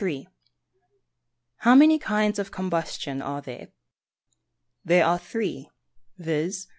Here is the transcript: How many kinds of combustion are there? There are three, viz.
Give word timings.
How 1.57 1.75
many 1.75 1.99
kinds 1.99 2.39
of 2.39 2.49
combustion 2.49 3.21
are 3.21 3.39
there? 3.39 3.67
There 4.83 5.05
are 5.05 5.19
three, 5.19 5.69
viz. 6.17 6.69